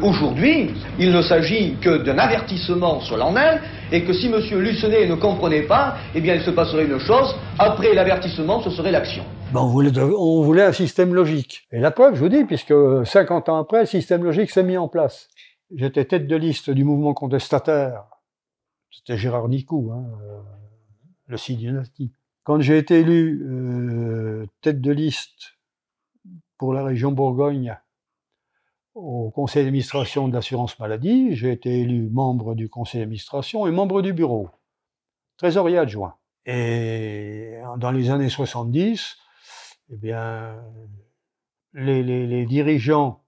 Aujourd'hui, 0.02 0.72
il 1.00 1.12
ne 1.12 1.22
s'agit 1.22 1.76
que 1.82 2.04
d'un 2.04 2.18
avertissement 2.18 3.00
solennel 3.02 3.62
et 3.92 4.04
que 4.04 4.14
si 4.14 4.28
M. 4.28 4.40
Lucenay 4.60 5.08
ne 5.08 5.16
comprenait 5.16 5.68
pas, 5.68 5.98
eh 6.16 6.22
bien 6.22 6.36
il 6.36 6.42
se 6.42 6.50
passerait 6.50 6.86
une 6.86 7.00
chose, 7.00 7.36
après 7.60 7.94
l'avertissement, 7.94 8.62
ce 8.62 8.72
serait 8.72 8.92
l'action. 8.92 9.24
Ben, 9.54 9.62
on, 9.62 9.68
voulait, 9.68 9.92
on 10.00 10.42
voulait 10.42 10.64
un 10.64 10.74
système 10.74 11.14
logique. 11.14 11.68
Et 11.72 11.80
la 11.80 11.92
preuve, 11.92 12.16
je 12.16 12.20
vous 12.20 12.30
dis, 12.30 12.44
puisque 12.44 12.74
50 13.04 13.50
ans 13.50 13.58
après, 13.58 13.82
le 13.82 13.86
système 13.86 14.24
logique 14.24 14.50
s'est 14.50 14.64
mis 14.64 14.78
en 14.78 14.88
place. 14.88 15.28
J'étais 15.76 16.06
tête 16.06 16.28
de 16.28 16.36
liste 16.36 16.70
du 16.72 16.84
mouvement 16.84 17.14
contestataire. 17.14 18.04
C'était 18.92 19.18
Gérard 19.18 19.48
Nicou, 19.48 19.92
hein, 19.94 20.06
euh, 20.24 20.56
le 21.28 21.38
site 21.38 21.60
dynastie. 21.60 22.12
Quand 22.44 22.60
j'ai 22.62 22.78
été 22.78 23.00
élu 23.00 23.42
euh, 23.44 24.46
tête 24.62 24.82
de 24.82 24.92
liste 24.92 25.58
pour 26.58 26.74
la 26.74 26.84
région 26.84 27.12
Bourgogne 27.12 27.78
au 28.96 29.30
conseil 29.30 29.66
d'administration 29.66 30.28
de 30.28 30.34
l'assurance 30.34 30.80
maladie. 30.80 31.36
J'ai 31.36 31.52
été 31.52 31.82
élu 31.82 32.10
membre 32.10 32.56
du 32.56 32.70
conseil 32.70 33.02
d'administration 33.02 33.68
et 33.68 33.72
membre 33.72 34.02
du 34.02 34.14
bureau, 34.14 34.50
trésorier 35.38 35.78
adjoint. 35.78 36.16
Et 36.46 37.60
dans 37.78 37.92
les 37.92 38.10
années 38.10 38.30
70, 38.30 39.18
eh 39.90 39.96
bien, 39.98 40.64
les, 41.74 42.46
dirigeants 42.46 43.24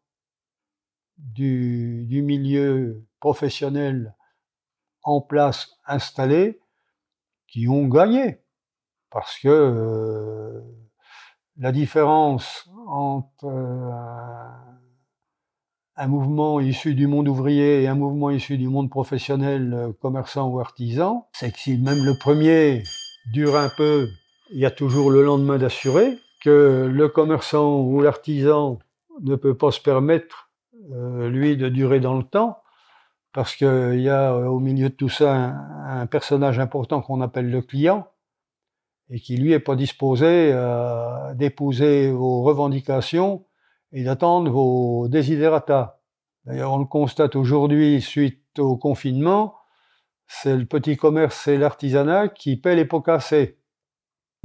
du, 1.17 2.21
milieu 2.23 3.05
professionnel 3.19 4.15
en 5.03 5.19
place, 5.21 5.77
installés, 5.85 6.59
qui 7.47 7.67
ont 7.67 7.87
gagné. 7.87 8.39
Parce 9.09 9.39
que 9.39 9.47
euh, 9.47 10.61
la 11.57 11.71
différence 11.71 12.69
entre 12.87 13.45
euh, 13.45 13.89
un 15.95 16.07
mouvement 16.07 16.59
issu 16.59 16.93
du 16.93 17.07
monde 17.07 17.27
ouvrier 17.27 17.83
et 17.83 17.87
un 17.87 17.95
mouvement 17.95 18.29
issu 18.29 18.57
du 18.57 18.67
monde 18.67 18.89
professionnel, 18.89 19.73
euh, 19.73 19.93
commerçant 20.01 20.49
ou 20.49 20.59
artisan, 20.59 21.27
c'est 21.33 21.51
que 21.51 21.59
si 21.59 21.77
même 21.77 22.03
le 22.03 22.17
premier 22.19 22.83
dure 23.33 23.55
un 23.55 23.69
peu, 23.77 24.07
il 24.51 24.59
y 24.59 24.65
a 24.65 24.71
toujours 24.71 25.09
le 25.09 25.23
lendemain 25.23 25.57
d'assurer, 25.57 26.17
que 26.43 26.89
le 26.91 27.07
commerçant 27.09 27.81
ou 27.81 28.01
l'artisan 28.01 28.79
ne 29.21 29.35
peut 29.35 29.57
pas 29.57 29.71
se 29.71 29.81
permettre, 29.81 30.51
lui, 30.89 31.57
de 31.57 31.67
durer 31.67 31.99
dans 31.99 32.15
le 32.15 32.23
temps, 32.23 32.59
parce 33.33 33.55
qu'il 33.55 34.01
y 34.01 34.09
a 34.09 34.33
euh, 34.33 34.45
au 34.47 34.59
milieu 34.59 34.89
de 34.89 34.95
tout 34.95 35.09
ça 35.09 35.33
un, 35.33 36.05
personnage 36.07 36.59
important 36.59 37.01
qu'on 37.01 37.21
appelle 37.21 37.49
le 37.49 37.61
client, 37.61 38.07
et 39.09 39.19
qui 39.19 39.37
lui 39.37 39.53
est 39.53 39.59
pas 39.59 39.75
disposé 39.75 40.53
d'épouser 41.35 42.11
vos 42.11 42.43
revendications 42.43 43.45
et 43.93 44.03
d'attendre 44.03 44.51
vos 44.51 45.07
desiderata. 45.07 46.01
D'ailleurs, 46.45 46.73
on 46.73 46.79
le 46.79 46.85
constate 46.85 47.37
aujourd'hui 47.37 48.01
suite 48.01 48.59
au 48.59 48.75
confinement, 48.75 49.55
c'est 50.27 50.55
le 50.55 50.65
petit 50.65 50.97
commerce 50.97 51.47
et 51.47 51.57
l'artisanat 51.57 52.27
qui 52.27 52.57
paient 52.57 52.75
les 52.75 52.85
pots 52.85 53.01
cassés. 53.01 53.57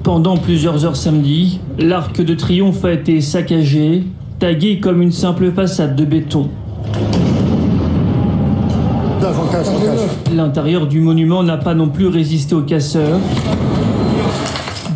Pendant 0.02 0.36
plusieurs 0.36 0.84
heures 0.84 0.96
samedi, 0.96 1.60
l'arc 1.78 2.20
de 2.20 2.34
triomphe 2.34 2.84
a 2.84 2.92
été 2.92 3.20
saccagé, 3.20 4.04
tagué 4.38 4.80
comme 4.80 5.02
une 5.02 5.12
simple 5.12 5.52
façade 5.52 5.94
de 5.94 6.04
béton. 6.04 6.50
L'intérieur 10.34 10.86
du 10.86 11.00
monument 11.00 11.42
n'a 11.42 11.58
pas 11.58 11.74
non 11.74 11.88
plus 11.88 12.06
résisté 12.06 12.54
aux 12.54 12.62
casseurs. 12.62 13.20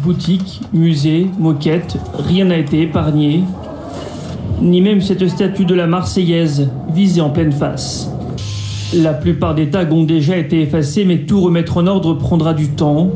Boutiques, 0.03 0.61
musées, 0.73 1.27
moquettes, 1.39 1.99
rien 2.19 2.47
n'a 2.47 2.59
été 2.59 2.83
épargné 2.83 3.43
ni 4.61 4.81
même 4.81 5.01
cette 5.01 5.27
statue 5.29 5.65
de 5.65 5.75
la 5.75 5.87
Marseillaise 5.87 6.71
visée 6.89 7.21
en 7.21 7.31
pleine 7.31 7.53
face. 7.53 8.11
La 8.95 9.13
plupart 9.13 9.55
des 9.55 9.71
tags 9.71 9.91
ont 9.91 10.05
déjà 10.05 10.37
été 10.37 10.63
effacés, 10.63 11.05
mais 11.05 11.27
tout 11.27 11.41
remettre 11.41 11.77
en 11.77 11.87
ordre 11.87 12.15
prendra 12.15 12.55
du 12.55 12.69
temps. 12.69 13.11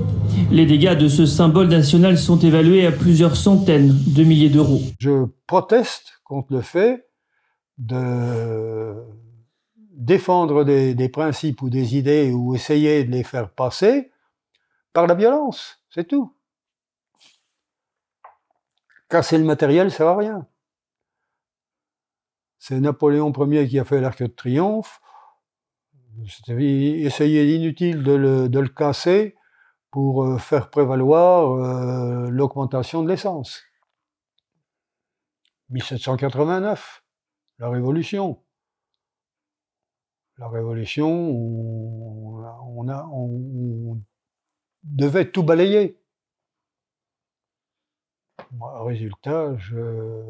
Les 0.51 0.67
dégâts 0.67 0.97
de 0.97 1.09
ce 1.09 1.27
symbole 1.27 1.69
national 1.69 2.19
sont 2.19 2.39
évalués 2.39 2.87
à 2.87 2.93
plusieurs 2.93 3.37
centaines 3.37 3.95
de 4.07 4.25
milliers 4.25 4.49
d'euros. 4.49 4.83
Je 4.99 5.27
proteste 5.47 6.21
contre 6.25 6.53
le 6.53 6.61
fait 6.61 7.07
de 7.79 8.95
défendre 10.01 10.65
des, 10.65 11.09
principes 11.11 11.61
ou 11.61 11.69
des 11.69 11.97
idées 11.97 12.33
ou 12.33 12.55
essayer 12.55 13.05
de 13.05 13.11
les 13.11 13.23
faire 13.23 13.51
passer 13.51 14.11
par 14.93 15.07
la 15.07 15.15
violence, 15.15 15.85
c'est 15.91 16.09
tout. 16.09 16.35
Casser 19.09 19.39
le 19.39 19.45
matériel, 19.45 19.91
ça 19.91 19.99
sert 19.99 20.09
à 20.09 20.17
rien. 20.17 20.47
C'est 22.59 22.81
Napoléon 22.81 23.33
Ier 23.33 23.69
qui 23.69 23.79
a 23.79 23.85
fait 23.85 24.01
l'arc 24.01 24.23
de 24.23 24.27
triomphe. 24.27 25.01
Essayer 26.49 27.45
l'inutile 27.45 28.03
de 28.03 28.13
le, 28.13 28.49
de 28.49 28.59
le, 28.59 28.69
casser 28.69 29.37
pour 29.91 30.25
euh, 30.25 30.39
faire 30.39 30.71
prévaloir 30.71 31.53
euh, 31.53 32.31
l'augmentation 32.31 33.03
de 33.03 33.09
l'essence. 33.09 33.63
1789, 35.71 37.05
la 37.59 37.69
Révolution. 37.69 38.43
La 40.41 40.49
Révolution, 40.49 41.31
on, 43.13 44.01
devait 44.83 45.31
tout 45.31 45.43
balayer. 45.43 46.01
Résultat, 48.59 49.55
je 49.59 50.25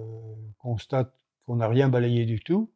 constate 0.58 1.14
qu'on 1.46 1.54
n'a 1.56 1.68
rien 1.68 1.88
balayé 1.88 2.26
du 2.26 2.40
tout, 2.40 2.72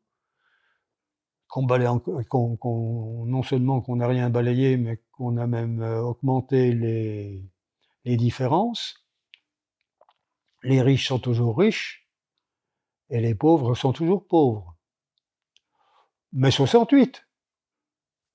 non 1.56 3.42
seulement 3.42 3.80
qu'on 3.80 3.96
n'a 3.96 4.06
rien 4.06 4.30
balayé, 4.30 4.76
mais 4.76 5.02
qu'on 5.10 5.36
a 5.36 5.48
même 5.48 5.82
euh, 5.82 6.02
augmenté 6.02 6.72
les 6.72 8.16
différences. 8.16 9.04
Les 10.62 10.80
riches 10.82 11.08
sont 11.08 11.18
toujours 11.18 11.58
riches 11.58 12.08
et 13.10 13.20
les 13.20 13.34
pauvres 13.34 13.74
sont 13.74 13.92
toujours 13.92 14.24
pauvres. 14.24 14.73
Mais 16.36 16.50
68, 16.50 17.24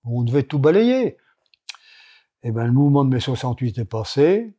on 0.05 0.23
devait 0.23 0.43
tout 0.43 0.57
balayer. 0.57 1.17
Eh 2.43 2.51
bien, 2.51 2.63
le 2.63 2.71
mouvement 2.71 3.03
de 3.03 3.09
mai 3.09 3.19
68 3.19 3.77
est 3.77 3.85
passé. 3.85 4.57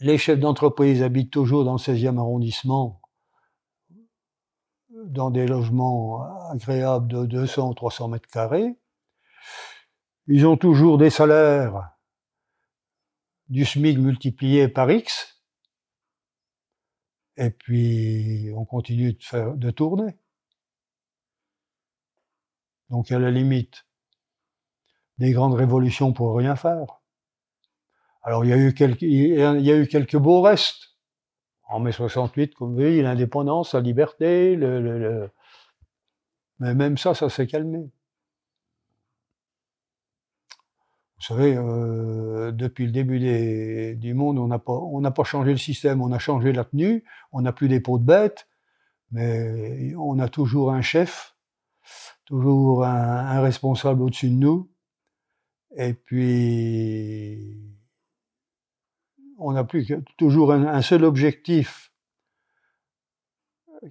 Les 0.00 0.18
chefs 0.18 0.40
d'entreprise 0.40 1.04
habitent 1.04 1.32
toujours 1.32 1.64
dans 1.64 1.74
le 1.74 1.78
16e 1.78 2.18
arrondissement, 2.18 3.00
dans 4.90 5.30
des 5.30 5.46
logements 5.46 6.24
agréables 6.50 7.06
de 7.06 7.24
200 7.24 7.70
ou 7.70 7.74
300 7.74 8.08
mètres 8.08 8.28
carrés. 8.28 8.76
Ils 10.26 10.44
ont 10.44 10.56
toujours 10.56 10.98
des 10.98 11.10
salaires 11.10 11.90
du 13.48 13.64
SMIC 13.64 13.98
multiplié 13.98 14.66
par 14.66 14.90
X. 14.90 15.40
Et 17.36 17.50
puis, 17.50 18.50
on 18.56 18.64
continue 18.64 19.12
de 19.12 19.70
tourner. 19.70 20.18
Donc, 22.90 23.10
à 23.12 23.18
la 23.18 23.30
limite, 23.30 23.86
des 25.18 25.32
grandes 25.32 25.54
révolutions 25.54 26.12
pour 26.12 26.36
rien 26.36 26.56
faire. 26.56 27.00
Alors 28.24 28.44
il 28.44 28.48
y 28.48 28.52
a 28.54 28.56
eu 28.56 28.72
quelques, 29.86 30.16
beaux 30.16 30.40
restes. 30.40 30.96
En 31.68 31.80
mai 31.80 31.92
68, 31.92 32.54
comme 32.54 32.70
vous 32.70 32.76
voyez, 32.76 33.02
l'indépendance, 33.02 33.74
la 33.74 33.80
liberté, 33.80 34.56
mais 36.58 36.74
même 36.74 36.96
ça, 36.98 37.14
ça 37.14 37.28
s'est 37.28 37.46
calmé. 37.46 37.90
Vous 41.16 41.34
savez, 41.34 41.56
euh, 41.56 42.52
depuis 42.52 42.86
le 42.86 42.92
début 42.92 43.18
du 43.96 44.14
monde, 44.14 44.38
on 44.38 44.46
n'a 45.00 45.10
pas, 45.10 45.24
changé 45.24 45.52
le 45.52 45.58
système, 45.58 46.02
on 46.02 46.12
a 46.12 46.18
changé 46.18 46.52
la 46.52 46.64
tenue, 46.64 47.04
on 47.32 47.40
n'a 47.40 47.52
plus 47.52 47.68
des 47.68 47.80
pots 47.80 47.98
de 47.98 48.04
bêtes, 48.04 48.46
mais 49.10 49.94
on 49.96 50.18
a 50.18 50.28
toujours 50.28 50.70
un 50.72 50.82
chef, 50.82 51.33
toujours 52.24 52.84
un, 52.84 53.40
responsable 53.40 54.02
au-dessus 54.02 54.30
de 54.30 54.34
nous, 54.34 54.70
et 55.76 55.94
puis, 55.94 57.58
on 59.38 59.52
n'a 59.52 59.64
plus 59.64 59.86
que 59.86 59.94
toujours 60.16 60.52
un, 60.52 60.82
seul 60.82 61.04
objectif 61.04 61.92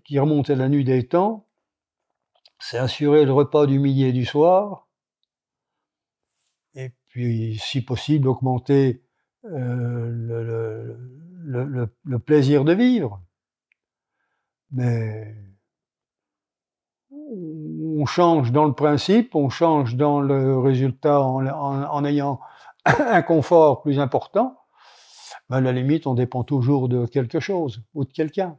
qui 0.05 0.17
remonte 0.17 0.49
à 0.49 0.55
la 0.55 0.69
nuit 0.69 0.85
des 0.85 1.07
temps, 1.07 1.47
c'est 2.59 2.77
assurer 2.77 3.25
le 3.25 3.33
repas 3.33 3.65
du 3.65 3.79
midi 3.79 4.05
et 4.05 4.13
du 4.13 4.25
soir, 4.25 4.87
et 6.75 6.91
puis, 7.07 7.59
si 7.59 7.81
possible, 7.83 8.27
augmenter 8.27 9.03
euh, 9.45 10.09
le, 10.09 11.89
le, 12.03 12.19
plaisir 12.19 12.63
de 12.63 12.73
vivre. 12.73 13.21
Mais 14.71 15.35
on 17.95 18.05
change 18.05 18.51
dans 18.51 18.65
le 18.65 18.73
principe, 18.73 19.35
on 19.35 19.49
change 19.49 19.95
dans 19.95 20.21
le 20.21 20.57
résultat 20.57 21.21
en, 21.21 22.05
ayant 22.05 22.39
un 22.85 23.21
confort 23.21 23.81
plus 23.81 23.99
important, 23.99 24.57
ben 25.49 25.57
à 25.57 25.61
la 25.61 25.71
limite, 25.71 26.07
on 26.07 26.13
dépend 26.13 26.43
toujours 26.43 26.89
de 26.89 27.05
quelque 27.05 27.39
chose 27.39 27.83
ou 27.93 28.05
de 28.05 28.11
quelqu'un. 28.11 28.57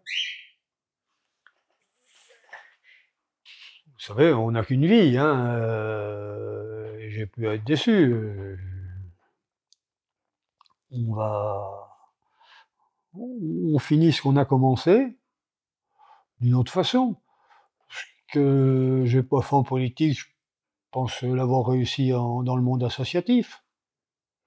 Vous 3.87 4.13
savez, 4.15 4.33
on 4.35 4.51
n'a 4.51 4.63
qu'une 4.63 4.87
vie, 4.87 5.17
hein, 5.17 5.47
euh, 5.57 6.97
j'ai 7.09 7.27
pu 7.27 7.49
être 7.49 7.65
déçu. 7.65 8.15
On 10.91 11.15
va. 11.15 11.91
On 13.15 13.79
finit 13.79 14.13
ce 14.13 14.23
qu'on 14.23 14.37
a 14.37 14.45
commencé 14.45 15.17
d'une 16.41 16.55
autre 16.55 16.73
façon 16.73 17.17
que 18.35 19.03
j'ai 19.07 19.23
pas 19.23 19.43
fait 19.43 19.55
en 19.55 19.63
politique, 19.63 20.19
je 20.19 20.27
pense 20.91 21.23
l'avoir 21.23 21.67
réussi 21.67 22.11
dans 22.11 22.57
le 22.57 22.63
monde 22.63 22.85
associatif. 22.85 23.65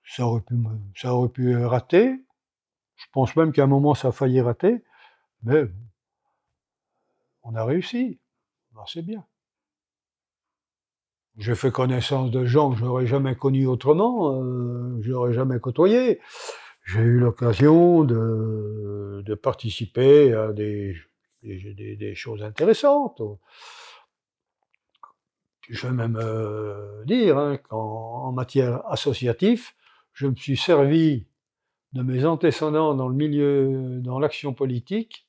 Ça 0.05 0.25
aurait 0.25 0.41
pu, 0.41 0.55
ça 0.95 1.13
aurait 1.13 1.29
pu 1.29 1.57
rater. 1.57 2.23
Je 2.95 3.05
pense 3.11 3.35
même 3.35 3.51
qu'à 3.51 3.63
un 3.63 3.67
moment 3.67 3.93
ça 3.93 4.09
a 4.09 4.11
failli 4.11 4.41
rater, 4.41 4.83
mais 5.43 5.65
on 7.43 7.55
a 7.55 7.63
réussi. 7.63 8.19
Ben, 8.73 8.83
c'est 8.87 9.01
bien. 9.01 9.25
J'ai 11.37 11.53
fait 11.53 11.71
connaissance 11.71 12.31
de 12.31 12.45
gens 12.45 12.71
que 12.71 12.77
je 12.77 12.85
n'aurais 12.85 13.05
jamais 13.05 13.35
connus 13.35 13.67
autrement, 13.67 14.41
euh, 14.41 14.99
je 15.01 15.11
n'aurais 15.11 15.33
jamais 15.33 15.59
côtoyé. 15.59 16.19
J'ai 16.85 17.01
eu 17.01 17.19
l'occasion 17.19 18.03
de, 18.03 19.35
participer 19.43 20.33
à 20.33 20.51
des, 20.53 20.95
des, 21.47 22.15
choses 22.15 22.43
intéressantes. 22.43 23.21
Je 25.69 25.87
vais 25.87 25.93
même 25.93 26.17
euh, 26.21 27.03
dire 27.05 27.37
hein, 27.37 27.57
qu'en 27.57 28.31
matière 28.31 28.85
associative, 28.87 29.71
je 30.13 30.27
me 30.27 30.35
suis 30.35 30.57
servi 30.57 31.27
de 31.93 32.03
mes 32.03 32.25
antécédents 32.25 32.95
dans 32.95 33.09
le 33.09 33.15
milieu, 33.15 33.99
dans 34.01 34.19
l'action 34.19 34.53
politique, 34.53 35.27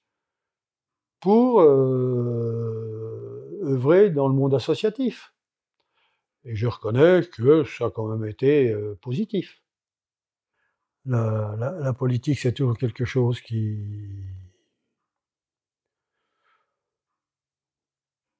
pour 1.21 1.61
euh, 1.61 3.61
œuvrer 3.65 4.11
dans 4.11 4.29
le 4.29 4.35
monde 4.35 4.55
associatif. 4.55 5.35
Et 6.45 6.55
je 6.55 6.69
reconnais 6.69 7.23
que 7.23 7.65
ça 7.65 7.87
a 7.87 7.91
quand 7.91 8.07
même 8.07 8.29
été 8.29 8.71
euh, 8.71 8.97
positif. 9.03 9.61
La 11.05 11.95
politique, 11.97 12.39
c'est 12.39 12.53
toujours 12.53 12.77
quelque 12.77 13.07
chose 13.07 13.41
qui, 13.41 13.79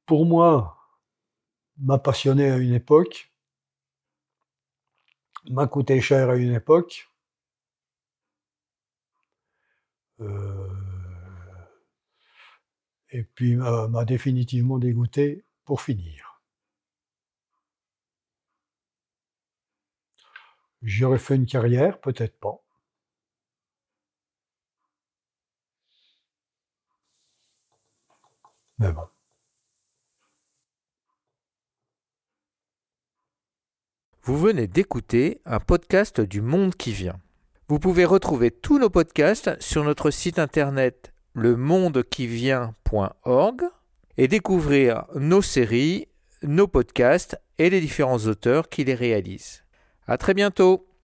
pour 0.09 0.27
moi, 0.27 0.77
m'a 1.79 1.99
passionné 1.99 2.51
à 2.51 2.57
une 2.57 2.73
époque, 2.75 3.31
m'a 5.51 5.67
coûté 5.67 6.01
cher 6.01 6.31
à 6.31 6.37
une 6.37 6.55
époque. 6.55 7.11
Euh, 10.21 10.69
et 13.11 13.23
puis 13.23 13.55
m'a 13.57 14.05
définitivement 14.07 14.79
dégoûté 14.79 15.45
pour 15.67 15.83
finir. 15.83 16.41
J'aurais 20.83 21.19
fait 21.21 21.37
une 21.37 21.47
carrière, 21.47 22.01
peut-être 22.01 22.37
pas. 22.41 22.61
Mais 28.79 28.93
bon. 28.93 29.09
Vous 34.29 34.37
venez 34.37 34.67
d'écouter 34.67 35.41
un 35.47 35.59
podcast 35.59 36.21
du 36.21 36.43
Monde 36.43 36.75
qui 36.75 36.93
vient. 36.93 37.19
Vous 37.69 37.79
pouvez 37.79 38.05
retrouver 38.05 38.51
tous 38.51 38.79
nos 38.79 38.91
podcasts 38.91 39.59
sur 39.59 39.85
notre 39.85 40.11
site 40.11 40.39
internet 40.39 41.15
lemondequivient.org 41.35 43.63
et 44.19 44.29
découvrir 44.29 45.07
nos 45.15 45.41
séries, 45.41 46.09
nos 46.43 46.69
podcasts 46.69 47.41
et 47.57 47.71
les 47.71 47.81
différents 47.81 48.27
auteurs 48.27 48.69
qui 48.69 48.85
les 48.85 48.95
réalisent. 48.95 49.65
À 50.07 50.19
très 50.19 50.35
bientôt! 50.35 50.88